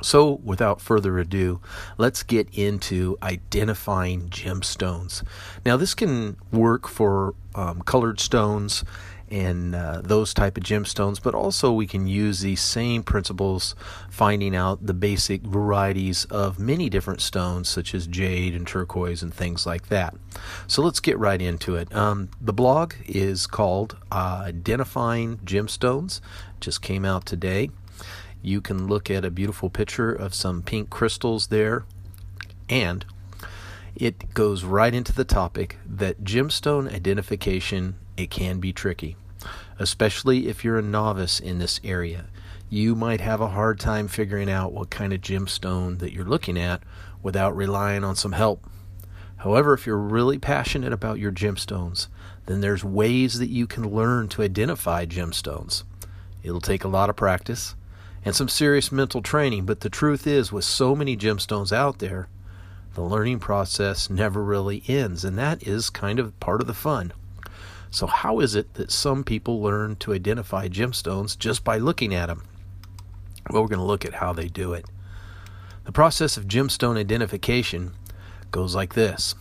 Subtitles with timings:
[0.00, 1.60] So, without further ado,
[1.96, 5.22] let's get into identifying gemstones.
[5.64, 8.84] Now, this can work for um, colored stones
[9.32, 13.74] and uh, those type of gemstones but also we can use these same principles
[14.10, 19.32] finding out the basic varieties of many different stones such as jade and turquoise and
[19.32, 20.14] things like that.
[20.66, 21.92] So let's get right into it.
[21.94, 26.20] Um, the blog is called uh, identifying gemstones.
[26.60, 27.70] Just came out today.
[28.42, 31.84] You can look at a beautiful picture of some pink crystals there.
[32.68, 33.06] And
[33.94, 39.16] it goes right into the topic that gemstone identification it can be tricky
[39.78, 42.26] especially if you're a novice in this area.
[42.68, 46.58] You might have a hard time figuring out what kind of gemstone that you're looking
[46.58, 46.82] at
[47.22, 48.64] without relying on some help.
[49.36, 52.06] However, if you're really passionate about your gemstones,
[52.46, 55.84] then there's ways that you can learn to identify gemstones.
[56.42, 57.74] It'll take a lot of practice
[58.24, 62.28] and some serious mental training, but the truth is, with so many gemstones out there,
[62.94, 67.12] the learning process never really ends, and that is kind of part of the fun.
[67.92, 72.28] So, how is it that some people learn to identify gemstones just by looking at
[72.28, 72.44] them?
[73.50, 74.86] Well, we're going to look at how they do it.
[75.84, 77.92] The process of gemstone identification
[78.50, 79.34] goes like this.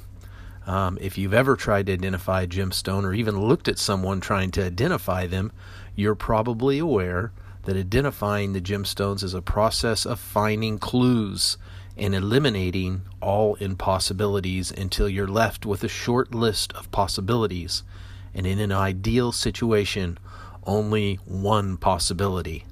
[0.67, 4.51] Um, if you've ever tried to identify a gemstone or even looked at someone trying
[4.51, 5.53] to identify them,
[5.95, 7.31] you're probably aware
[7.63, 11.57] that identifying the gemstones is a process of finding clues
[11.95, 17.83] and eliminating all impossibilities until you're left with a short list of possibilities
[18.33, 20.17] and in an ideal situation,
[20.65, 22.65] only one possibility.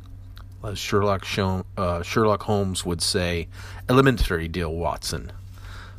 [0.64, 1.26] As Sherlock,
[1.78, 3.48] uh, Sherlock Holmes would say,
[3.88, 5.32] elementary deal, Watson.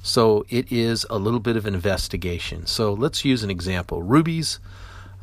[0.03, 2.67] So it is a little bit of investigation.
[2.67, 4.03] So let's use an example.
[4.03, 4.59] Rubies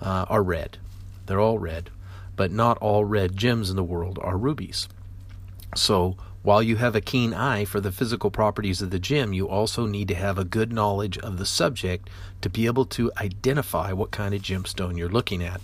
[0.02, 0.78] uh, are red,
[1.26, 1.90] they're all red,
[2.36, 4.88] but not all red gems in the world are rubies.
[5.76, 9.50] So while you have a keen eye for the physical properties of the gem, you
[9.50, 12.10] also need to have a good knowledge of the subject
[12.42, 15.62] to be able to identify what kind of gemstone you're looking at.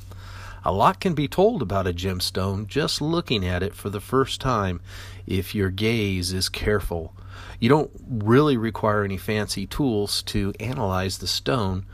[0.66, 4.40] A lot can be told about a gemstone just looking at it for the first
[4.40, 4.80] time
[5.28, 7.14] if your gaze is careful.
[7.60, 11.86] You don't really require any fancy tools to analyze the stone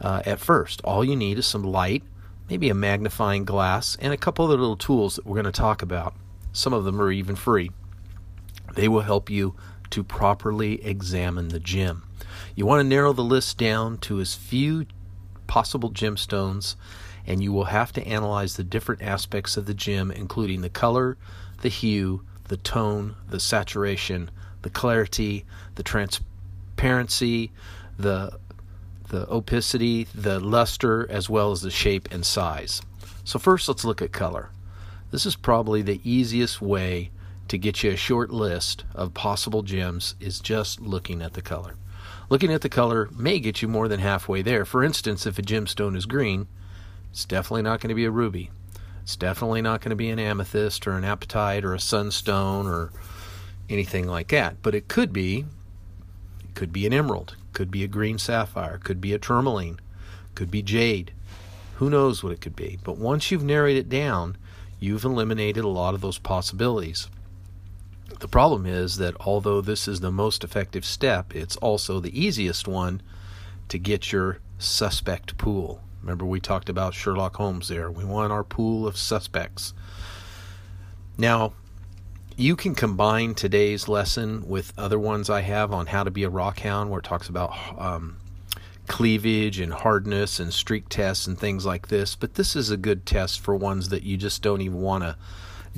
[0.00, 0.80] uh, at first.
[0.82, 2.04] All you need is some light,
[2.48, 5.82] maybe a magnifying glass, and a couple other little tools that we're going to talk
[5.82, 6.14] about.
[6.52, 7.70] Some of them are even free.
[8.74, 9.54] They will help you
[9.90, 12.04] to properly examine the gem.
[12.54, 14.86] You want to narrow the list down to as few
[15.46, 16.76] possible gemstones,
[17.26, 21.16] and you will have to analyze the different aspects of the gem, including the color,
[21.60, 24.30] the hue, the tone, the saturation,
[24.62, 25.44] the clarity,
[25.74, 27.52] the transparency,
[27.98, 28.38] the
[29.08, 32.80] the opacity, the luster, as well as the shape and size.
[33.24, 34.48] So first let's look at color.
[35.10, 37.10] This is probably the easiest way
[37.52, 41.74] to get you a short list of possible gems is just looking at the color.
[42.30, 44.64] Looking at the color may get you more than halfway there.
[44.64, 46.46] For instance, if a gemstone is green,
[47.10, 48.50] it's definitely not going to be a ruby.
[49.02, 52.90] It's definitely not going to be an amethyst or an apatite or a sunstone or
[53.68, 54.62] anything like that.
[54.62, 55.44] But it could be
[56.42, 59.78] it could be an emerald, could be a green sapphire, could be a tourmaline,
[60.34, 61.12] could be jade.
[61.74, 62.78] Who knows what it could be?
[62.82, 64.38] But once you've narrowed it down,
[64.80, 67.08] you've eliminated a lot of those possibilities.
[68.22, 72.68] The problem is that although this is the most effective step, it's also the easiest
[72.68, 73.02] one
[73.66, 75.82] to get your suspect pool.
[76.00, 77.90] Remember, we talked about Sherlock Holmes there.
[77.90, 79.74] We want our pool of suspects.
[81.18, 81.54] Now,
[82.36, 86.30] you can combine today's lesson with other ones I have on how to be a
[86.30, 88.18] rockhound, where it talks about um,
[88.86, 92.14] cleavage and hardness and streak tests and things like this.
[92.14, 95.16] But this is a good test for ones that you just don't even want to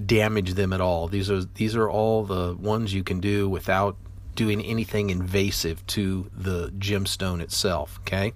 [0.02, 1.08] damage them at all.
[1.08, 3.96] These are these are all the ones you can do without
[4.34, 7.98] doing anything invasive to the gemstone itself.
[8.00, 8.32] Okay,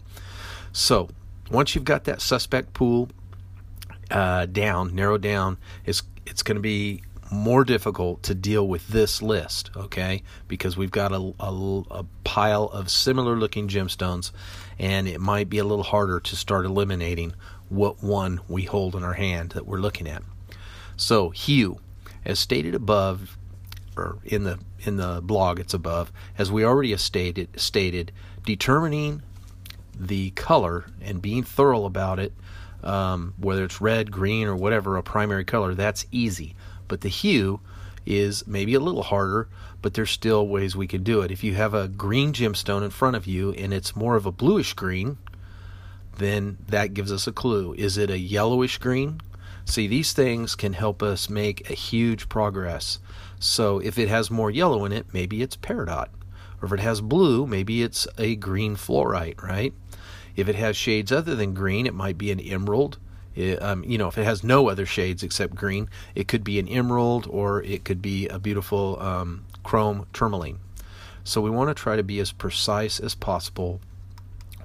[0.73, 1.09] so
[1.51, 3.09] once you've got that suspect pool
[4.11, 9.21] uh, down, narrowed down, it's it's going to be more difficult to deal with this
[9.21, 10.23] list, okay?
[10.47, 14.33] Because we've got a, a, a, pile of similar looking gemstones,
[14.79, 17.35] and it might be a little harder to start eliminating
[17.69, 20.23] what one we hold in our hand that we're looking at.
[20.99, 21.79] So, hue,
[22.27, 23.39] as stated above,
[23.97, 28.13] or in the in the blog, it's above, as we already stated, stated
[28.45, 29.23] determining
[29.99, 32.35] the color and being thorough about it,
[32.83, 36.55] um, whether it's red, green, or whatever a primary color, that's easy
[36.89, 37.61] but the hue
[38.05, 39.49] is maybe a little harder,
[39.83, 41.31] but there's still ways we can do it.
[41.31, 44.33] If you have a green gemstone in front of you and it's more of a
[44.33, 45.19] bluish green,
[46.17, 47.75] then that gives us a clue.
[47.75, 49.21] Is it a yellowish green?
[49.69, 52.99] See, these things can help us make a huge progress.
[53.39, 56.09] So if it has more yellow in it, maybe it's peridot.
[56.61, 59.75] Or if it has blue, maybe it's a green fluorite, right?
[60.35, 62.99] If it has shades other than green, it might be an emerald
[63.39, 66.59] it, um, you know, if it has no other shades except green, it could be
[66.59, 70.59] an emerald or it could be a beautiful um, chrome tourmaline.
[71.23, 73.81] So we want to try to be as precise as possible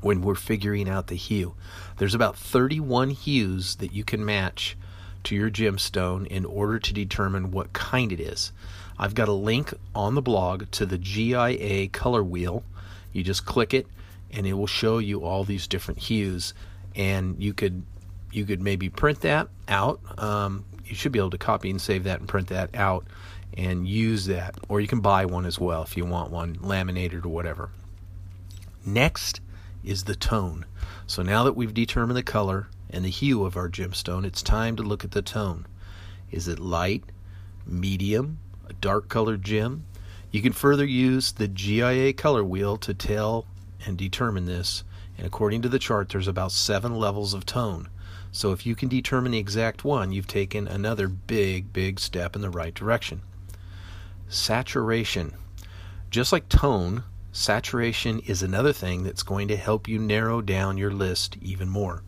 [0.01, 1.53] when we're figuring out the hue.
[1.97, 4.75] There's about 31 hues that you can match
[5.25, 8.51] to your gemstone in order to determine what kind it is.
[8.97, 12.63] I've got a link on the blog to the GIA color wheel.
[13.11, 13.87] You just click it
[14.31, 16.53] and it will show you all these different hues
[16.95, 17.83] and you could
[18.31, 19.99] you could maybe print that out.
[20.17, 23.05] Um, you should be able to copy and save that and print that out
[23.55, 24.55] and use that.
[24.67, 27.69] Or you can buy one as well if you want one, laminated or whatever.
[28.85, 29.39] Next
[29.83, 30.65] is the tone.
[31.05, 34.75] So now that we've determined the color and the hue of our gemstone, it's time
[34.75, 35.65] to look at the tone.
[36.31, 37.03] Is it light,
[37.65, 38.37] medium,
[38.69, 39.85] a dark colored gem?
[40.31, 43.47] You can further use the GIA color wheel to tell
[43.85, 44.83] and determine this.
[45.17, 47.89] And according to the chart, there's about seven levels of tone.
[48.31, 52.41] So if you can determine the exact one, you've taken another big, big step in
[52.41, 53.21] the right direction.
[54.27, 55.33] Saturation.
[56.09, 60.91] Just like tone, saturation is another thing that's going to help you narrow down your
[60.91, 62.03] list even more.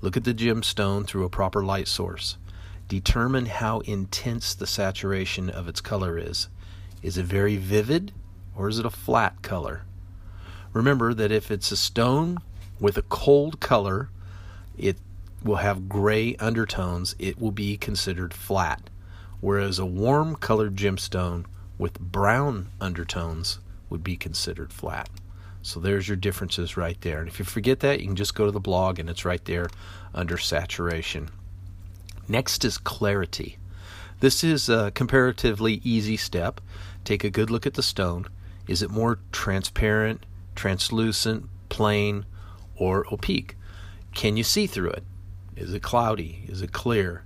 [0.00, 2.36] Look at the gemstone through a proper light source.
[2.86, 6.48] Determine how intense the saturation of its color is.
[7.02, 8.12] Is it very vivid
[8.56, 9.82] or is it a flat color?
[10.72, 12.38] Remember that if it's a stone
[12.78, 14.10] with a cold color,
[14.76, 14.98] it
[15.42, 18.90] will have gray undertones, it will be considered flat,
[19.40, 21.44] whereas a warm colored gemstone
[21.76, 23.58] with brown undertones
[23.90, 25.08] would be considered flat.
[25.68, 27.18] So there's your differences right there.
[27.18, 29.44] And if you forget that, you can just go to the blog and it's right
[29.44, 29.68] there
[30.14, 31.28] under saturation.
[32.26, 33.58] Next is clarity.
[34.20, 36.62] This is a comparatively easy step.
[37.04, 38.28] Take a good look at the stone.
[38.66, 42.24] Is it more transparent, translucent, plain,
[42.74, 43.54] or opaque?
[44.14, 45.04] Can you see through it?
[45.54, 46.46] Is it cloudy?
[46.48, 47.24] Is it clear?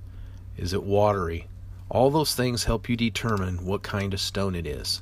[0.56, 1.46] Is it watery?
[1.88, 5.00] All those things help you determine what kind of stone it is.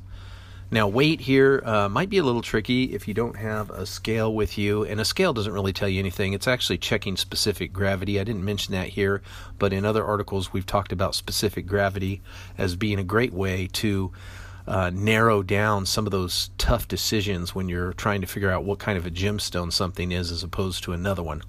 [0.73, 4.33] Now, weight here uh, might be a little tricky if you don't have a scale
[4.33, 6.33] with you, and a scale doesn't really tell you anything.
[6.33, 8.21] It's actually checking specific gravity.
[8.21, 9.21] I didn't mention that here,
[9.59, 12.23] but in other articles, we've talked about specific gravity
[12.57, 14.13] as being a great way to
[14.69, 18.79] uh, narrow down some of those tough decisions when you're trying to figure out what
[18.79, 21.43] kind of a gemstone something is as opposed to another one.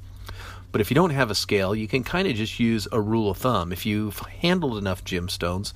[0.72, 3.30] But if you don't have a scale, you can kind of just use a rule
[3.30, 3.72] of thumb.
[3.72, 5.74] If you've handled enough gemstones,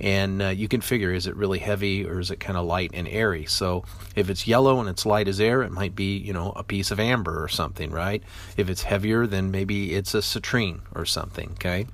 [0.00, 2.90] and uh, you can figure is it really heavy or is it kind of light
[2.92, 3.46] and airy?
[3.46, 3.84] So
[4.14, 6.90] if it's yellow and it's light as air it might be you know a piece
[6.90, 8.22] of amber or something right?
[8.56, 11.86] If it's heavier then maybe it's a citrine or something okay?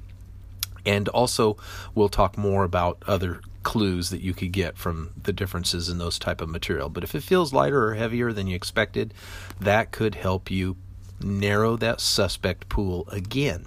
[0.84, 1.56] And also
[1.94, 6.18] we'll talk more about other clues that you could get from the differences in those
[6.18, 6.88] type of material.
[6.88, 9.14] But if it feels lighter or heavier than you expected
[9.60, 10.76] that could help you
[11.24, 13.66] narrow that suspect pool again.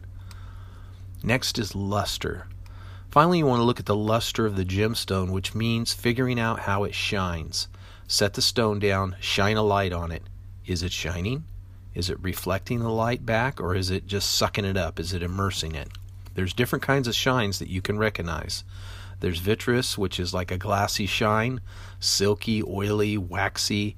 [1.24, 2.48] Next is luster.
[3.10, 6.60] Finally, you want to look at the luster of the gemstone, which means figuring out
[6.60, 7.68] how it shines.
[8.08, 10.24] Set the stone down, shine a light on it.
[10.66, 11.46] Is it shining?
[11.94, 15.00] Is it reflecting the light back, or is it just sucking it up?
[15.00, 15.88] Is it immersing it?
[16.34, 18.64] There's different kinds of shines that you can recognize.
[19.22, 21.62] There's vitreous, which is like a glassy shine,
[22.00, 23.96] silky, oily, waxy,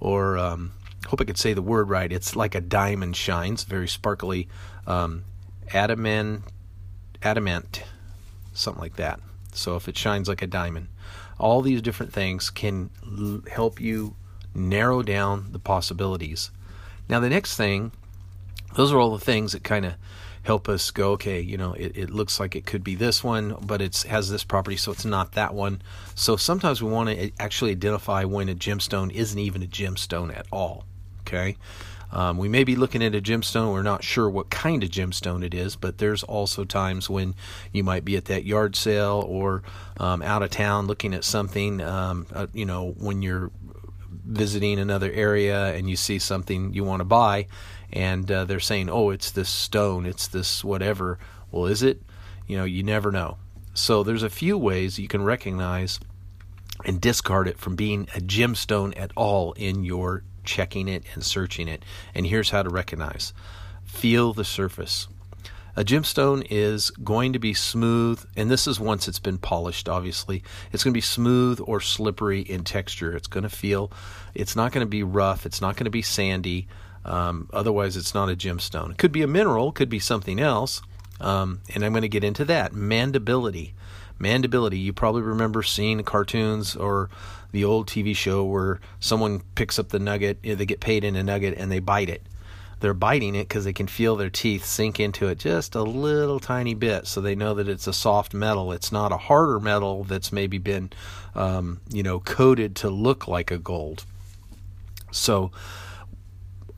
[0.00, 0.72] or um,
[1.06, 2.10] hope I could say the word right.
[2.10, 4.48] It's like a diamond shines, very sparkly.
[4.86, 5.24] Um,
[5.72, 6.44] adamant,
[7.22, 7.82] adamant,
[8.52, 9.20] something like that.
[9.52, 10.88] So if it shines like a diamond,
[11.38, 14.16] all these different things can l- help you
[14.54, 16.50] narrow down the possibilities.
[17.08, 17.92] Now, the next thing,
[18.76, 19.94] those are all the things that kind of
[20.42, 23.56] help us go, okay, you know, it, it looks like it could be this one,
[23.62, 25.80] but it has this property, so it's not that one.
[26.14, 30.46] So sometimes we want to actually identify when a gemstone isn't even a gemstone at
[30.52, 30.84] all.
[31.26, 31.56] Okay.
[32.12, 33.72] Um, we may be looking at a gemstone.
[33.72, 37.34] We're not sure what kind of gemstone it is, but there's also times when
[37.72, 39.64] you might be at that yard sale or
[39.98, 41.80] um, out of town looking at something.
[41.80, 43.50] Um, uh, you know, when you're
[44.24, 47.48] visiting another area and you see something you want to buy,
[47.92, 51.18] and uh, they're saying, "Oh, it's this stone, it's this whatever."
[51.50, 52.00] Well, is it?
[52.46, 53.38] You know, you never know.
[53.72, 55.98] So there's a few ways you can recognize
[56.84, 61.68] and discard it from being a gemstone at all in your checking it and searching
[61.68, 61.84] it.
[62.14, 63.32] And here's how to recognize
[63.84, 65.08] feel the surface.
[65.76, 70.44] A gemstone is going to be smooth, and this is once it's been polished, obviously.
[70.72, 73.16] It's going to be smooth or slippery in texture.
[73.16, 73.90] It's going to feel,
[74.34, 76.68] it's not going to be rough, it's not going to be sandy.
[77.04, 78.92] Um, otherwise, it's not a gemstone.
[78.92, 80.80] It could be a mineral, could be something else,
[81.20, 82.72] um, and I'm going to get into that.
[82.72, 83.72] Mandability.
[84.20, 84.80] Mandability.
[84.80, 87.10] You probably remember seeing cartoons or
[87.54, 91.22] the old TV show where someone picks up the nugget, they get paid in a
[91.22, 92.20] nugget, and they bite it.
[92.80, 96.40] They're biting it because they can feel their teeth sink into it just a little
[96.40, 98.72] tiny bit, so they know that it's a soft metal.
[98.72, 100.90] It's not a harder metal that's maybe been,
[101.36, 104.04] um, you know, coated to look like a gold.
[105.12, 105.52] So,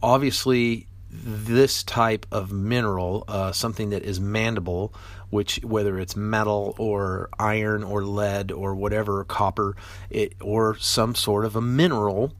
[0.02, 0.87] obviously,
[1.25, 4.92] this type of mineral, uh, something that is mandible,
[5.30, 9.76] which whether it's metal or iron or lead or whatever, copper,
[10.11, 12.32] it or some sort of a mineral,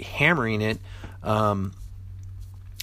[0.00, 0.78] hammering it,
[1.22, 1.72] um,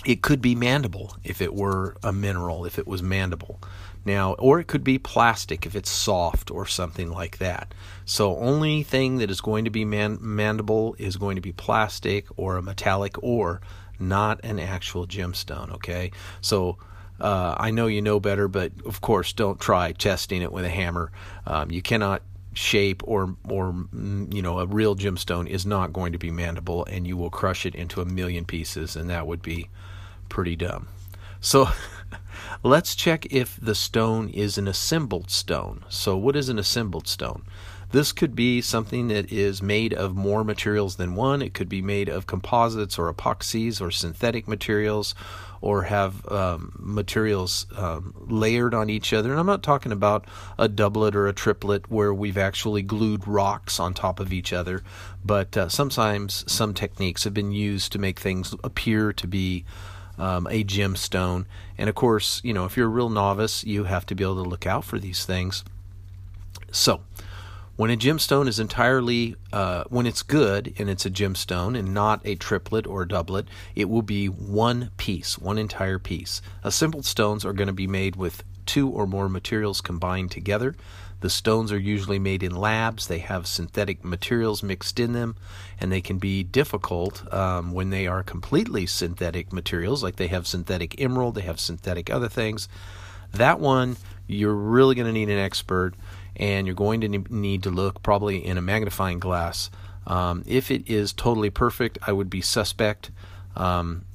[0.05, 3.60] it could be mandible if it were a mineral, if it was mandible.
[4.03, 7.74] Now, or it could be plastic if it's soft or something like that.
[8.03, 12.25] So, only thing that is going to be man- mandible is going to be plastic
[12.36, 13.62] or a metallic ore
[14.01, 15.74] not an actual gemstone.
[15.75, 16.77] Okay, so.
[17.20, 20.70] Uh, I know you know better, but of course, don't try testing it with a
[20.70, 21.12] hammer.
[21.46, 26.13] Um, you cannot shape or or mm, you know a real gemstone is not going
[26.13, 29.43] to be mandible, and you will crush it into a million pieces, and that would
[29.43, 29.70] be
[30.29, 30.88] pretty dumb.
[31.39, 31.70] So
[32.63, 35.84] let's check if the stone is an assembled stone.
[35.89, 37.43] So what is an assembled stone?
[37.91, 41.41] This could be something that is made of more materials than one.
[41.41, 45.13] It could be made of composites or epoxies or synthetic materials
[45.60, 49.31] or have um, materials um, layered on each other.
[49.31, 50.25] And I'm not talking about
[50.57, 54.83] a doublet or a triplet where we've actually glued rocks on top of each other,
[55.24, 59.65] but uh, sometimes some techniques have been used to make things appear to be
[60.17, 61.45] um, a gemstone.
[61.77, 64.43] And of course, you know, if you're a real novice, you have to be able
[64.43, 65.63] to look out for these things.
[66.71, 67.01] So,
[67.81, 72.21] when a gemstone is entirely, uh, when it's good and it's a gemstone and not
[72.23, 76.43] a triplet or a doublet, it will be one piece, one entire piece.
[76.63, 80.75] Assembled stones are going to be made with two or more materials combined together.
[81.21, 83.07] The stones are usually made in labs.
[83.07, 85.35] They have synthetic materials mixed in them,
[85.79, 90.45] and they can be difficult um, when they are completely synthetic materials, like they have
[90.45, 92.69] synthetic emerald, they have synthetic other things.
[93.33, 93.97] That one,
[94.27, 95.95] you're really going to need an expert
[96.35, 99.69] and you're going to need to look probably in a magnifying glass.
[100.07, 103.11] Um, if it is totally perfect, I would be suspect,
[103.55, 104.05] um,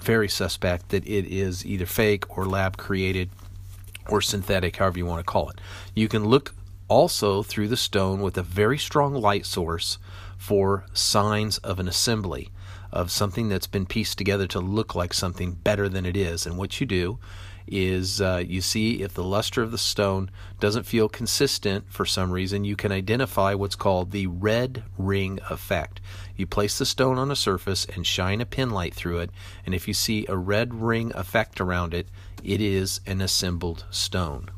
[0.00, 3.30] very suspect, that it is either fake or lab created
[4.08, 5.60] or synthetic, however you want to call it.
[5.94, 6.54] You can look
[6.88, 9.98] also through the stone with a very strong light source
[10.36, 12.50] for signs of an assembly
[12.90, 16.46] of something that's been pieced together to look like something better than it is.
[16.46, 17.18] And what you do
[17.70, 22.30] is uh, you see if the luster of the stone doesn't feel consistent for some
[22.30, 26.00] reason, you can identify what's called the red ring effect.
[26.36, 29.30] You place the stone on a surface and shine a pin light through it,
[29.64, 32.08] and if you see a red ring effect around it,
[32.42, 34.50] it is an assembled stone.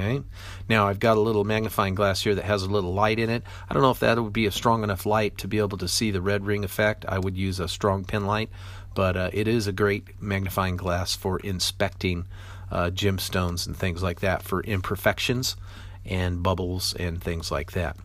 [0.00, 0.22] Okay.
[0.66, 3.42] Now I've got a little magnifying glass here that has a little light in it.
[3.68, 5.88] I don't know if that would be a strong enough light to be able to
[5.88, 7.04] see the red ring effect.
[7.06, 8.48] I would use a strong pin light,
[8.94, 12.26] but uh, it is a great magnifying glass for inspecting
[12.70, 15.56] uh, gemstones and things like that for imperfections
[16.06, 17.96] and bubbles and things like that.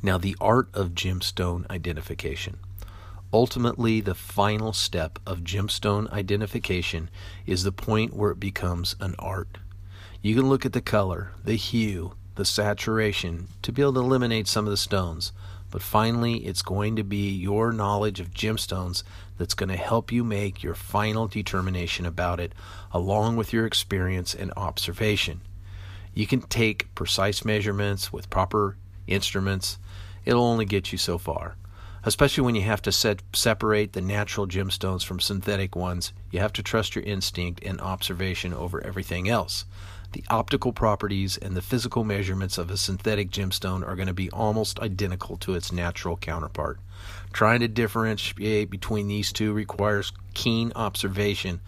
[0.00, 2.58] Now, the art of gemstone identification.
[3.32, 7.10] Ultimately, the final step of gemstone identification
[7.46, 9.58] is the point where it becomes an art.
[10.24, 14.48] You can look at the color, the hue, the saturation to be able to eliminate
[14.48, 15.32] some of the stones.
[15.70, 19.02] But finally, it's going to be your knowledge of gemstones
[19.36, 22.54] that's going to help you make your final determination about it,
[22.90, 25.42] along with your experience and observation.
[26.14, 29.76] You can take precise measurements with proper instruments,
[30.24, 31.56] it'll only get you so far.
[32.02, 36.52] Especially when you have to set, separate the natural gemstones from synthetic ones, you have
[36.54, 39.66] to trust your instinct and observation over everything else
[40.14, 44.30] the optical properties and the physical measurements of a synthetic gemstone are going to be
[44.30, 46.78] almost identical to its natural counterpart.
[47.32, 51.60] Trying to differentiate between these two requires keen observation,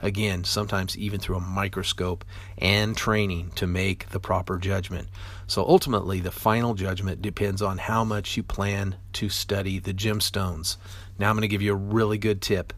[0.00, 2.24] again, sometimes even through a microscope,
[2.56, 5.08] and training to make the proper judgment.
[5.48, 10.76] So ultimately, the final judgment depends on how much you plan to study the gemstones.
[11.18, 12.72] Now, I'm going to give you a really good tip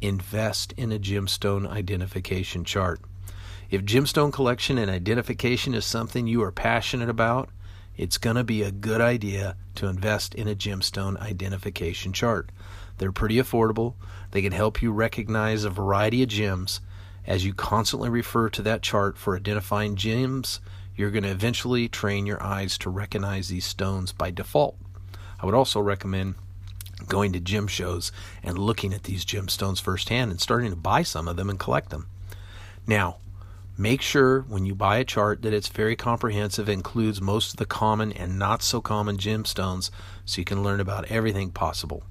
[0.00, 3.00] invest in a gemstone identification chart.
[3.70, 7.50] If gemstone collection and identification is something you are passionate about,
[7.96, 12.50] it's going to be a good idea to invest in a gemstone identification chart.
[12.98, 13.94] They're pretty affordable.
[14.32, 16.80] They can help you recognize a variety of gems.
[17.24, 20.58] As you constantly refer to that chart for identifying gems,
[20.96, 24.76] you're going to eventually train your eyes to recognize these stones by default.
[25.38, 26.34] I would also recommend
[27.06, 28.10] going to gem shows
[28.42, 31.90] and looking at these gemstones firsthand and starting to buy some of them and collect
[31.90, 32.08] them.
[32.84, 33.18] Now,
[33.78, 37.66] Make sure when you buy a chart that it's very comprehensive, includes most of the
[37.66, 39.90] common and not so common gemstones,
[40.24, 42.02] so you can learn about everything possible.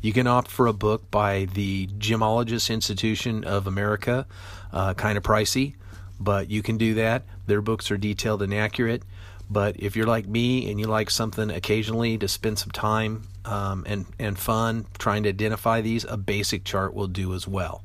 [0.00, 4.26] You can opt for a book by the Gemologist Institution of America,
[4.72, 5.74] uh, kind of pricey,
[6.18, 7.24] but you can do that.
[7.46, 9.02] Their books are detailed and accurate.
[9.50, 13.84] But if you're like me and you like something occasionally to spend some time um,
[13.86, 17.82] and and fun trying to identify these, a basic chart will do as well.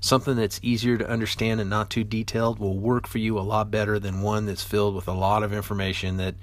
[0.00, 3.70] Something that's easier to understand and not too detailed will work for you a lot
[3.70, 6.34] better than one that's filled with a lot of information that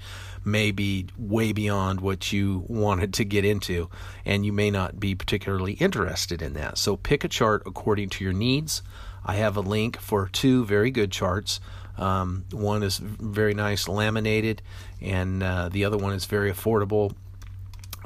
[0.43, 3.89] may be way beyond what you wanted to get into,
[4.25, 6.77] and you may not be particularly interested in that.
[6.77, 8.83] So pick a chart according to your needs.
[9.25, 11.59] I have a link for two very good charts.
[11.97, 14.61] Um, one is very nice laminated,
[15.01, 17.15] and uh, the other one is very affordable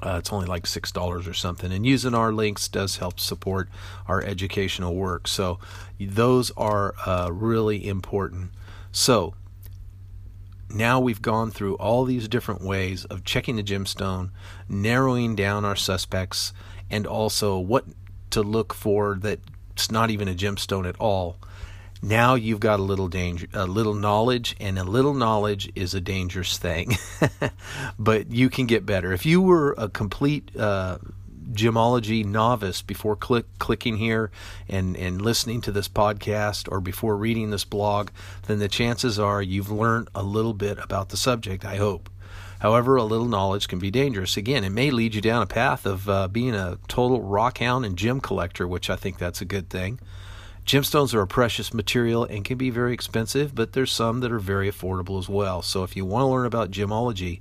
[0.01, 3.69] uh, it's only like six dollars or something, and using our links does help support
[4.07, 5.27] our educational work.
[5.27, 5.59] So
[5.99, 8.51] those are uh, really important.
[8.91, 9.33] So
[10.69, 14.29] now we've gone through all these different ways of checking the gemstone,
[14.67, 16.53] narrowing down our suspects,
[16.89, 17.85] and also what
[18.29, 21.37] to look for that's not even a gemstone at all
[22.01, 26.01] now you've got a little danger a little knowledge and a little knowledge is a
[26.01, 26.95] dangerous thing
[27.99, 30.97] but you can get better if you were a complete uh,
[31.51, 34.29] gemology novice before click, clicking here
[34.67, 38.09] and, and listening to this podcast or before reading this blog
[38.47, 42.09] then the chances are you've learned a little bit about the subject i hope
[42.59, 44.35] However, a little knowledge can be dangerous.
[44.35, 47.85] Again, it may lead you down a path of uh, being a total rock hound
[47.85, 49.99] and gem collector, which I think that's a good thing.
[50.69, 54.37] Gemstones are a precious material and can be very expensive, but there's some that are
[54.37, 55.63] very affordable as well.
[55.63, 57.39] So if you want to learn about gemology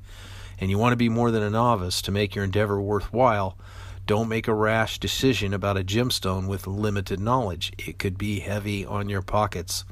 [0.59, 3.59] and you want to be more than a novice to make your endeavor worthwhile,
[4.07, 7.71] don't make a rash decision about a gemstone with limited knowledge.
[7.77, 9.85] It could be heavy on your pockets.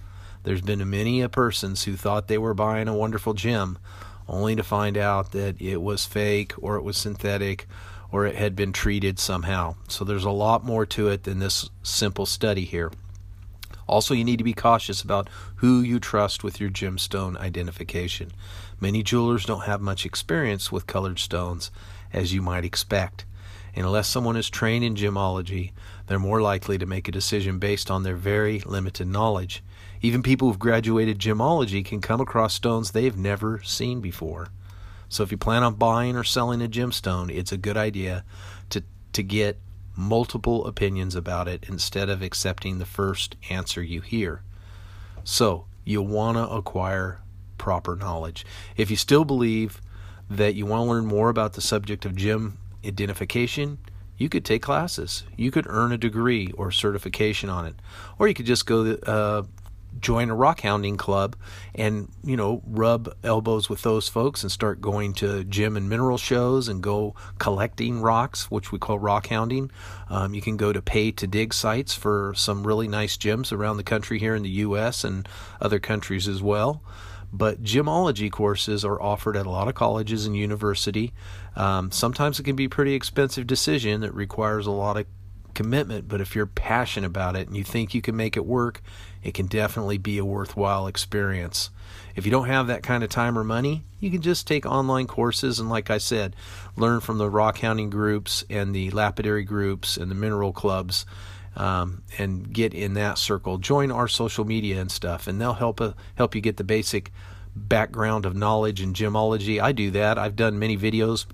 [0.45, 3.77] There's been many a persons who thought they were buying a wonderful gem
[4.27, 7.69] only to find out that it was fake or it was synthetic
[8.11, 9.75] or it had been treated somehow.
[9.89, 12.91] So there's a lot more to it than this simple study here.
[13.87, 18.33] Also, you need to be cautious about who you trust with your gemstone identification.
[18.81, 21.71] Many jewelers don't have much experience with colored stones,
[22.13, 23.25] as you might expect.
[23.77, 25.73] Unless someone is trained in gemology,
[26.07, 29.63] they're more likely to make a decision based on their very limited knowledge.
[30.01, 34.49] Even people who've graduated gemology can come across stones they've never seen before.
[35.09, 38.25] So if you plan on buying or selling a gemstone, it's a good idea
[38.71, 39.59] to, to get
[39.97, 44.43] multiple opinions about it instead of accepting the first answer you hear.
[45.25, 47.21] So, you want to acquire
[47.59, 48.45] proper knowledge.
[48.77, 49.81] If you still believe
[50.29, 53.79] that you want to learn more about the subject of gem identification,
[54.19, 55.25] you could take classes.
[55.37, 57.75] You could earn a degree or certification on it.
[58.19, 59.43] Or you could just go uh,
[60.01, 61.37] join a rock hounding club
[61.75, 66.19] and you know rub elbows with those folks and start going to gem and mineral
[66.19, 69.71] shows and go collecting rocks which we call rock hounding.
[70.09, 73.77] Um, you can go to pay to dig sites for some really nice gems around
[73.77, 75.29] the country here in the us and
[75.61, 76.83] other countries as well.
[77.33, 81.13] But gemology courses are offered at a lot of colleges and university.
[81.55, 85.07] Um, sometimes it can be a pretty expensive decision that requires a lot of
[85.57, 88.81] commitment, but if you're passionate about it and you think you can make it work,
[89.25, 91.71] it can definitely be a worthwhile experience.
[92.15, 95.07] If you don't have that kind of time or money, you can just take online
[95.07, 96.37] courses and, like I said,
[96.77, 101.05] learn from the rock hounding groups and the lapidary groups and the mineral clubs.
[101.59, 103.57] Um, and get in that circle.
[103.57, 107.11] Join our social media and stuff, and they'll help uh, help you get the basic
[107.55, 109.59] background of knowledge in gemology.
[109.59, 110.19] I do that.
[110.19, 111.25] I've done many videos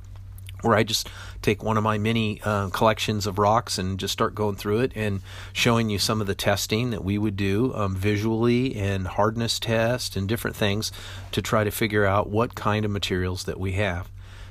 [0.62, 1.08] where I just
[1.42, 4.92] take one of my many uh, collections of rocks and just start going through it
[4.94, 5.20] and
[5.52, 10.16] showing you some of the testing that we would do um, visually and hardness test
[10.16, 10.92] and different things
[11.32, 14.08] to try to figure out what kind of materials that we have.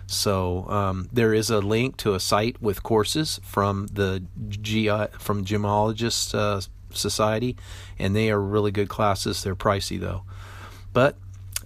[0.08, 5.45] So um, there is a link to a site with courses from the GI from
[5.45, 6.62] Gemologists uh,
[6.93, 7.56] Society,
[7.97, 9.41] and they are really good classes.
[9.41, 10.24] They're pricey though,
[10.91, 11.15] but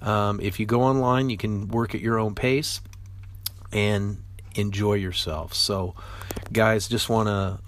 [0.01, 2.81] um, if you go online, you can work at your own pace
[3.71, 4.23] and
[4.55, 5.53] enjoy yourself.
[5.53, 5.93] So,
[6.51, 7.59] guys, just want to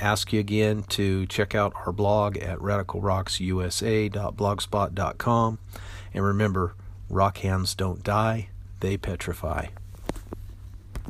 [0.00, 5.58] ask you again to check out our blog at radicalrocksusa.blogspot.com.
[6.12, 6.74] And remember,
[7.08, 8.48] rock hounds don't die,
[8.80, 9.66] they petrify.